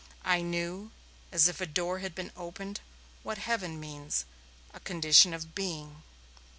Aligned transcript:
I 0.25 0.41
knew, 0.41 0.89
as 1.31 1.47
if 1.47 1.61
a 1.61 1.67
door 1.67 1.99
had 1.99 2.15
been 2.15 2.31
opened, 2.35 2.79
what 3.21 3.37
heaven 3.37 3.79
means 3.79 4.25
a 4.73 4.79
condition 4.79 5.31
of 5.31 5.53
being. 5.53 6.01